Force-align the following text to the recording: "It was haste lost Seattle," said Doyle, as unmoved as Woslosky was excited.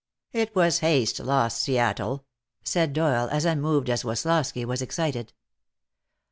"It 0.33 0.55
was 0.55 0.79
haste 0.79 1.19
lost 1.19 1.61
Seattle," 1.61 2.25
said 2.63 2.91
Doyle, 2.91 3.29
as 3.31 3.45
unmoved 3.45 3.87
as 3.87 4.03
Woslosky 4.03 4.65
was 4.65 4.81
excited. 4.81 5.31